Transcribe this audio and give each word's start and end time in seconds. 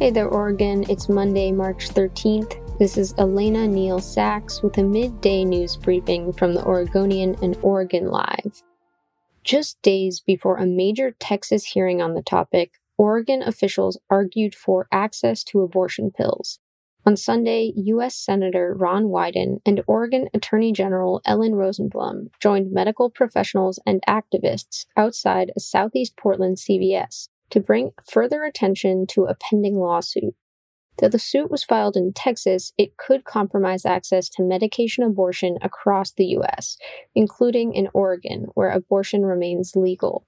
Hey 0.00 0.08
there, 0.08 0.28
Oregon. 0.28 0.86
It's 0.88 1.10
Monday, 1.10 1.52
March 1.52 1.90
13th. 1.90 2.78
This 2.78 2.96
is 2.96 3.12
Elena 3.18 3.68
Neal 3.68 3.98
Sachs 4.00 4.62
with 4.62 4.78
a 4.78 4.82
midday 4.82 5.44
news 5.44 5.76
briefing 5.76 6.32
from 6.32 6.54
the 6.54 6.64
Oregonian 6.64 7.36
and 7.42 7.54
Oregon 7.60 8.08
Live. 8.08 8.62
Just 9.44 9.82
days 9.82 10.18
before 10.18 10.56
a 10.56 10.64
major 10.64 11.10
Texas 11.20 11.66
hearing 11.66 12.00
on 12.00 12.14
the 12.14 12.22
topic, 12.22 12.80
Oregon 12.96 13.42
officials 13.42 14.00
argued 14.08 14.54
for 14.54 14.88
access 14.90 15.44
to 15.44 15.60
abortion 15.60 16.10
pills. 16.10 16.60
On 17.04 17.14
Sunday, 17.14 17.70
U.S. 17.76 18.16
Senator 18.16 18.72
Ron 18.74 19.08
Wyden 19.08 19.60
and 19.66 19.82
Oregon 19.86 20.30
Attorney 20.32 20.72
General 20.72 21.20
Ellen 21.26 21.52
Rosenblum 21.52 22.30
joined 22.40 22.72
medical 22.72 23.10
professionals 23.10 23.78
and 23.84 24.02
activists 24.08 24.86
outside 24.96 25.52
a 25.54 25.60
Southeast 25.60 26.16
Portland 26.16 26.56
CVS 26.56 27.28
to 27.50 27.60
bring 27.60 27.92
further 28.08 28.44
attention 28.44 29.06
to 29.08 29.24
a 29.24 29.34
pending 29.34 29.76
lawsuit. 29.76 30.34
Though 30.98 31.08
the 31.08 31.18
suit 31.18 31.50
was 31.50 31.64
filed 31.64 31.96
in 31.96 32.12
Texas, 32.12 32.72
it 32.76 32.96
could 32.96 33.24
compromise 33.24 33.86
access 33.86 34.28
to 34.30 34.42
medication 34.42 35.02
abortion 35.02 35.58
across 35.62 36.12
the 36.12 36.26
U.S., 36.26 36.76
including 37.14 37.72
in 37.74 37.88
Oregon, 37.94 38.46
where 38.54 38.70
abortion 38.70 39.22
remains 39.22 39.74
legal. 39.74 40.26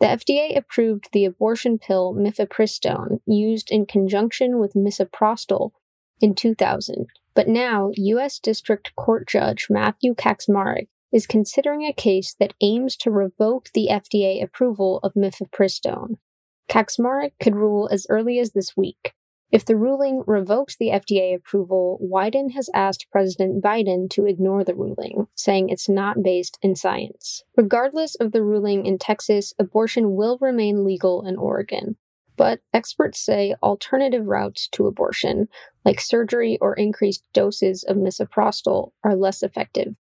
The 0.00 0.06
FDA 0.06 0.56
approved 0.56 1.08
the 1.12 1.24
abortion 1.24 1.78
pill 1.78 2.14
mifepristone, 2.14 3.20
used 3.26 3.70
in 3.70 3.86
conjunction 3.86 4.58
with 4.58 4.74
misoprostol, 4.74 5.72
in 6.20 6.34
2000. 6.34 7.06
But 7.34 7.48
now, 7.48 7.90
U.S. 7.94 8.38
District 8.38 8.94
Court 8.96 9.28
Judge 9.28 9.66
Matthew 9.68 10.14
Kacsmaryk 10.14 10.88
is 11.12 11.26
considering 11.26 11.82
a 11.82 11.92
case 11.92 12.34
that 12.40 12.54
aims 12.60 12.96
to 12.96 13.10
revoke 13.10 13.70
the 13.74 13.88
FDA 13.90 14.42
approval 14.42 15.00
of 15.02 15.14
mifepristone. 15.14 16.16
Kacsmaryk 16.68 17.32
could 17.40 17.56
rule 17.56 17.88
as 17.90 18.06
early 18.08 18.38
as 18.38 18.52
this 18.52 18.76
week. 18.76 19.14
If 19.52 19.64
the 19.64 19.76
ruling 19.76 20.24
revokes 20.26 20.76
the 20.76 20.88
FDA 20.88 21.34
approval, 21.34 22.00
Wyden 22.02 22.52
has 22.52 22.68
asked 22.74 23.06
President 23.12 23.62
Biden 23.62 24.10
to 24.10 24.26
ignore 24.26 24.64
the 24.64 24.74
ruling, 24.74 25.28
saying 25.36 25.68
it's 25.68 25.88
not 25.88 26.22
based 26.22 26.58
in 26.62 26.74
science. 26.74 27.44
Regardless 27.56 28.16
of 28.16 28.32
the 28.32 28.42
ruling 28.42 28.84
in 28.84 28.98
Texas, 28.98 29.54
abortion 29.58 30.16
will 30.16 30.36
remain 30.40 30.84
legal 30.84 31.24
in 31.24 31.36
Oregon. 31.36 31.96
But 32.36 32.60
experts 32.74 33.20
say 33.20 33.54
alternative 33.62 34.26
routes 34.26 34.68
to 34.72 34.86
abortion, 34.86 35.48
like 35.84 36.00
surgery 36.00 36.58
or 36.60 36.74
increased 36.74 37.24
doses 37.32 37.84
of 37.84 37.96
misoprostol, 37.96 38.90
are 39.04 39.14
less 39.14 39.42
effective. 39.42 39.96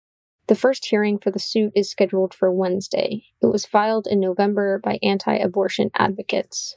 The 0.53 0.59
first 0.59 0.85
hearing 0.85 1.17
for 1.17 1.31
the 1.31 1.39
suit 1.39 1.73
is 1.75 1.89
scheduled 1.89 2.35
for 2.35 2.53
Wednesday. 2.53 3.25
It 3.41 3.47
was 3.47 3.65
filed 3.65 4.07
in 4.07 4.21
November 4.21 4.79
by 4.85 4.99
anti 5.03 5.35
abortion 5.35 5.91
advocates. 5.95 6.77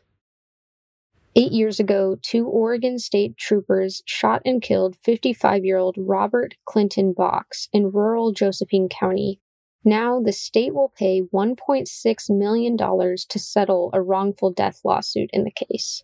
Eight 1.35 1.51
years 1.51 1.77
ago, 1.77 2.15
two 2.21 2.47
Oregon 2.47 2.99
State 2.99 3.35
troopers 3.35 4.01
shot 4.05 4.41
and 4.45 4.61
killed 4.61 4.95
55 5.03 5.65
year 5.65 5.75
old 5.75 5.97
Robert 5.97 6.55
Clinton 6.63 7.11
Box 7.11 7.67
in 7.73 7.91
rural 7.91 8.31
Josephine 8.31 8.87
County 8.87 9.41
now, 9.83 10.21
the 10.21 10.31
state 10.31 10.73
will 10.73 10.93
pay 10.97 11.21
$1.6 11.21 12.29
million 12.29 12.77
to 12.77 13.39
settle 13.39 13.89
a 13.93 14.01
wrongful 14.01 14.53
death 14.53 14.79
lawsuit 14.85 15.29
in 15.33 15.43
the 15.43 15.51
case. 15.51 16.01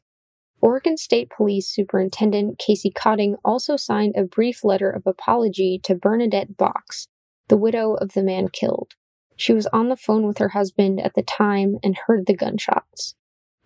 Oregon 0.59 0.97
State 0.97 1.29
Police 1.29 1.69
Superintendent 1.69 2.59
Casey 2.59 2.91
Codding 2.91 3.37
also 3.45 3.77
signed 3.77 4.15
a 4.17 4.25
brief 4.25 4.65
letter 4.65 4.89
of 4.89 5.07
apology 5.07 5.79
to 5.83 5.95
Bernadette 5.95 6.57
Box, 6.57 7.07
the 7.51 7.57
widow 7.57 7.95
of 7.95 8.13
the 8.13 8.23
man 8.23 8.47
killed. 8.47 8.93
She 9.35 9.51
was 9.51 9.67
on 9.67 9.89
the 9.89 9.97
phone 9.97 10.25
with 10.25 10.37
her 10.37 10.49
husband 10.49 11.01
at 11.01 11.15
the 11.15 11.21
time 11.21 11.79
and 11.83 11.97
heard 12.07 12.25
the 12.25 12.33
gunshots. 12.33 13.13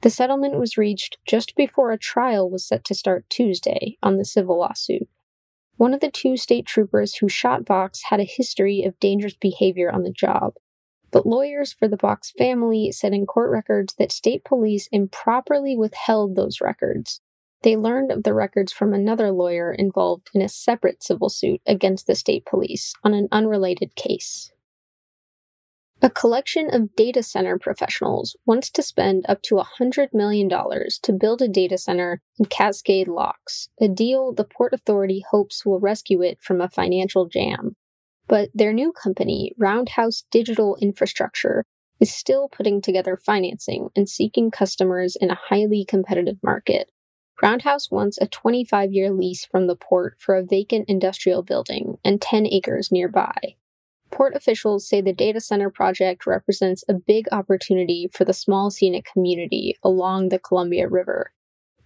The 0.01 0.09
settlement 0.09 0.57
was 0.57 0.75
reached 0.75 1.19
just 1.27 1.55
before 1.55 1.91
a 1.91 1.97
trial 1.99 2.49
was 2.49 2.67
set 2.67 2.83
to 2.85 2.95
start 2.95 3.29
Tuesday 3.29 3.97
on 4.01 4.17
the 4.17 4.25
civil 4.25 4.57
lawsuit. 4.57 5.07
One 5.77 5.93
of 5.93 5.99
the 5.99 6.09
two 6.09 6.35
state 6.35 6.65
troopers 6.65 7.17
who 7.17 7.29
shot 7.29 7.63
Box 7.63 8.05
had 8.09 8.19
a 8.19 8.23
history 8.23 8.81
of 8.81 8.99
dangerous 8.99 9.35
behavior 9.35 9.91
on 9.91 10.01
the 10.01 10.11
job. 10.11 10.55
But 11.11 11.27
lawyers 11.27 11.71
for 11.71 11.87
the 11.87 11.95
Box 11.95 12.33
family 12.35 12.91
said 12.91 13.13
in 13.13 13.27
court 13.27 13.51
records 13.51 13.93
that 13.99 14.11
state 14.11 14.43
police 14.43 14.89
improperly 14.91 15.77
withheld 15.77 16.35
those 16.35 16.59
records. 16.59 17.21
They 17.65 17.75
learned 17.75 18.11
of 18.11 18.21
the 18.21 18.35
records 18.35 18.71
from 18.71 18.93
another 18.93 19.31
lawyer 19.31 19.73
involved 19.73 20.29
in 20.35 20.41
a 20.43 20.47
separate 20.47 21.01
civil 21.01 21.29
suit 21.29 21.61
against 21.65 22.05
the 22.05 22.13
state 22.13 22.45
police 22.45 22.93
on 23.03 23.15
an 23.15 23.27
unrelated 23.31 23.95
case. 23.95 24.51
A 25.99 26.11
collection 26.11 26.71
of 26.71 26.95
data 26.95 27.23
center 27.23 27.57
professionals 27.57 28.35
wants 28.45 28.69
to 28.69 28.83
spend 28.83 29.25
up 29.27 29.41
to 29.41 29.55
$100 29.55 30.13
million 30.13 30.47
to 30.47 31.13
build 31.19 31.41
a 31.41 31.47
data 31.47 31.79
center 31.79 32.21
in 32.37 32.45
Cascade 32.45 33.07
Locks, 33.07 33.69
a 33.81 33.87
deal 33.87 34.31
the 34.31 34.43
Port 34.43 34.71
Authority 34.71 35.25
hopes 35.31 35.65
will 35.65 35.79
rescue 35.79 36.21
it 36.21 36.37
from 36.43 36.61
a 36.61 36.69
financial 36.69 37.25
jam. 37.25 37.75
But 38.27 38.49
their 38.53 38.73
new 38.73 38.91
company, 38.91 39.53
Roundhouse 39.57 40.25
Digital 40.29 40.77
Infrastructure, 40.79 41.63
is 41.99 42.13
still 42.13 42.47
putting 42.47 42.79
together 42.79 43.17
financing 43.17 43.89
and 43.95 44.07
seeking 44.07 44.51
customers 44.51 45.17
in 45.19 45.31
a 45.31 45.39
highly 45.49 45.83
competitive 45.83 46.37
market. 46.43 46.91
Roundhouse 47.41 47.91
wants 47.91 48.17
a 48.21 48.27
25 48.27 48.93
year 48.93 49.11
lease 49.11 49.45
from 49.45 49.67
the 49.67 49.75
port 49.75 50.15
for 50.19 50.35
a 50.35 50.43
vacant 50.43 50.87
industrial 50.87 51.43
building 51.43 51.97
and 52.03 52.21
10 52.21 52.47
acres 52.47 52.91
nearby. 52.91 53.55
Port 54.11 54.35
officials 54.35 54.87
say 54.87 55.01
the 55.01 55.11
data 55.11 55.41
center 55.41 55.69
project 55.69 56.25
represents 56.25 56.85
a 56.87 56.93
big 56.93 57.25
opportunity 57.31 58.09
for 58.13 58.23
the 58.23 58.33
small 58.33 58.71
scenic 58.71 59.05
community 59.11 59.75
along 59.83 60.29
the 60.29 60.39
Columbia 60.39 60.87
River. 60.87 61.33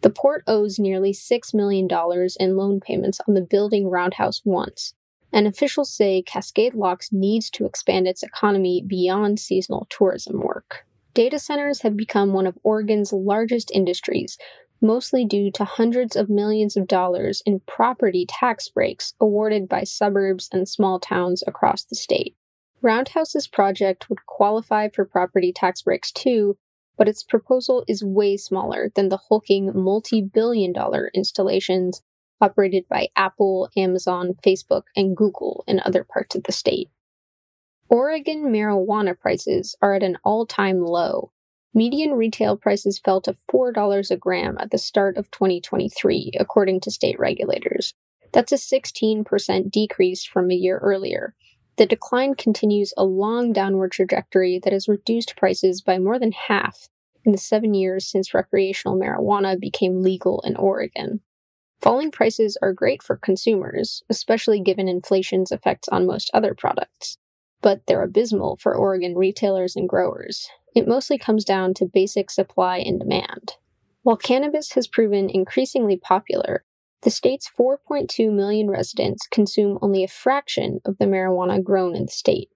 The 0.01 0.11
port 0.11 0.43
owes 0.45 0.77
nearly 0.77 1.11
$6 1.11 1.53
million 1.53 1.87
in 2.39 2.55
loan 2.55 2.79
payments 2.79 3.19
on 3.27 3.33
the 3.33 3.41
building 3.41 3.89
Roundhouse 3.89 4.41
wants, 4.45 4.93
and 5.33 5.47
officials 5.47 5.91
say 5.91 6.21
Cascade 6.21 6.73
Locks 6.73 7.11
needs 7.11 7.49
to 7.51 7.65
expand 7.65 8.07
its 8.07 8.23
economy 8.23 8.83
beyond 8.85 9.39
seasonal 9.39 9.87
tourism 9.89 10.39
work. 10.39 10.85
Data 11.13 11.39
centers 11.39 11.81
have 11.81 11.97
become 11.97 12.31
one 12.31 12.47
of 12.47 12.57
Oregon's 12.63 13.11
largest 13.11 13.71
industries, 13.71 14.37
mostly 14.81 15.25
due 15.25 15.51
to 15.51 15.63
hundreds 15.63 16.15
of 16.15 16.29
millions 16.29 16.77
of 16.77 16.87
dollars 16.87 17.41
in 17.45 17.59
property 17.61 18.25
tax 18.27 18.69
breaks 18.69 19.13
awarded 19.19 19.67
by 19.67 19.83
suburbs 19.83 20.49
and 20.51 20.67
small 20.67 20.99
towns 20.99 21.43
across 21.45 21.83
the 21.83 21.95
state. 21.95 22.35
Roundhouse's 22.81 23.47
project 23.47 24.09
would 24.09 24.25
qualify 24.25 24.87
for 24.89 25.03
property 25.05 25.51
tax 25.51 25.81
breaks 25.81 26.11
too, 26.11 26.57
but 26.97 27.09
its 27.09 27.23
proposal 27.23 27.83
is 27.87 28.03
way 28.03 28.37
smaller 28.37 28.91
than 28.95 29.09
the 29.09 29.19
hulking 29.29 29.71
multi 29.73 30.21
billion 30.21 30.71
dollar 30.71 31.11
installations 31.13 32.01
operated 32.41 32.85
by 32.89 33.09
Apple, 33.15 33.69
Amazon, 33.75 34.33
Facebook, 34.45 34.83
and 34.95 35.15
Google 35.15 35.63
in 35.67 35.81
other 35.81 36.05
parts 36.05 36.35
of 36.35 36.43
the 36.43 36.51
state. 36.51 36.89
Oregon 37.89 38.45
marijuana 38.45 39.19
prices 39.19 39.75
are 39.81 39.93
at 39.95 40.03
an 40.03 40.17
all 40.23 40.45
time 40.45 40.81
low, 40.81 41.31
Median 41.73 42.13
retail 42.13 42.57
prices 42.57 42.99
fell 42.99 43.21
to 43.21 43.35
$4 43.51 44.11
a 44.11 44.17
gram 44.17 44.57
at 44.59 44.71
the 44.71 44.77
start 44.77 45.17
of 45.17 45.29
2023, 45.29 46.33
according 46.39 46.79
to 46.81 46.91
state 46.91 47.19
regulators. 47.19 47.93
That's 48.33 48.51
a 48.51 48.55
16% 48.55 49.71
decrease 49.71 50.25
from 50.25 50.49
a 50.49 50.55
year 50.55 50.79
earlier. 50.79 51.35
The 51.77 51.85
decline 51.85 52.35
continues 52.35 52.93
a 52.97 53.05
long 53.05 53.53
downward 53.53 53.91
trajectory 53.91 54.59
that 54.63 54.73
has 54.73 54.87
reduced 54.87 55.37
prices 55.37 55.81
by 55.81 55.99
more 55.99 56.19
than 56.19 56.31
half 56.31 56.89
in 57.23 57.31
the 57.31 57.37
seven 57.37 57.73
years 57.73 58.05
since 58.05 58.33
recreational 58.33 58.97
marijuana 58.97 59.59
became 59.59 60.01
legal 60.01 60.41
in 60.41 60.55
Oregon. 60.55 61.21
Falling 61.81 62.11
prices 62.11 62.57
are 62.61 62.73
great 62.73 63.01
for 63.01 63.15
consumers, 63.15 64.03
especially 64.09 64.59
given 64.59 64.89
inflation's 64.89 65.51
effects 65.51 65.87
on 65.87 66.05
most 66.05 66.29
other 66.33 66.53
products, 66.53 67.17
but 67.61 67.81
they're 67.85 68.03
abysmal 68.03 68.57
for 68.57 68.75
Oregon 68.75 69.15
retailers 69.15 69.75
and 69.75 69.87
growers. 69.87 70.49
It 70.75 70.87
mostly 70.87 71.17
comes 71.17 71.43
down 71.43 71.73
to 71.75 71.85
basic 71.85 72.29
supply 72.29 72.77
and 72.77 72.99
demand. 72.99 73.53
While 74.03 74.17
cannabis 74.17 74.73
has 74.73 74.87
proven 74.87 75.29
increasingly 75.29 75.97
popular, 75.97 76.63
the 77.01 77.09
state's 77.09 77.49
4.2 77.57 78.31
million 78.31 78.69
residents 78.69 79.27
consume 79.27 79.79
only 79.81 80.03
a 80.03 80.07
fraction 80.07 80.79
of 80.85 80.97
the 80.97 81.05
marijuana 81.05 81.63
grown 81.63 81.95
in 81.95 82.05
the 82.05 82.11
state. 82.11 82.49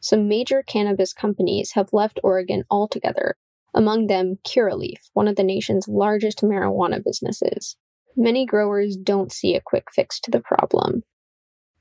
Some 0.00 0.28
major 0.28 0.62
cannabis 0.62 1.12
companies 1.12 1.72
have 1.72 1.92
left 1.92 2.20
Oregon 2.22 2.64
altogether, 2.70 3.36
among 3.72 4.06
them 4.06 4.38
Curaleaf, 4.44 5.10
one 5.12 5.28
of 5.28 5.36
the 5.36 5.44
nation's 5.44 5.88
largest 5.88 6.42
marijuana 6.42 7.02
businesses. 7.02 7.76
Many 8.16 8.46
growers 8.46 8.96
don't 8.96 9.32
see 9.32 9.54
a 9.54 9.60
quick 9.60 9.90
fix 9.92 10.20
to 10.20 10.30
the 10.30 10.40
problem, 10.40 11.02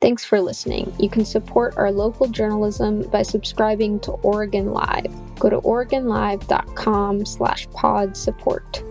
Thanks 0.03 0.25
for 0.25 0.41
listening. 0.41 0.93
You 0.99 1.07
can 1.09 1.23
support 1.23 1.77
our 1.77 1.89
local 1.89 2.27
journalism 2.27 3.03
by 3.03 3.21
subscribing 3.21 4.01
to 4.01 4.11
Oregon 4.11 4.73
Live. 4.73 5.07
Go 5.39 5.49
to 5.49 5.61
oregonlive.com 5.61 7.25
slash 7.25 7.69
pod 7.69 8.17
support. 8.17 8.83